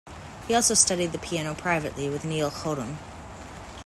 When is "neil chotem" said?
2.25-2.95